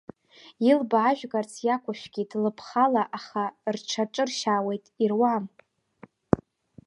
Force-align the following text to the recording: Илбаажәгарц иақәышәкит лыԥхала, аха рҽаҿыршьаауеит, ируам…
Илбаажәгарц 0.69 1.53
иақәышәкит 1.65 2.31
лыԥхала, 2.41 3.03
аха 3.17 3.43
рҽаҿыршьаауеит, 3.73 4.85
ируам… 5.03 5.45